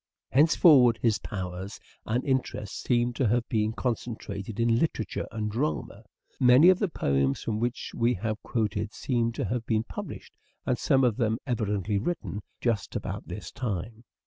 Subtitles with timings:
[0.31, 6.05] Hence forward his powers and interests seem to have been concentrated in literature and drama.
[6.39, 10.33] Many of the poems from which we have quoted seem to have been published,
[10.65, 14.03] and some of them evidently written, just about this time.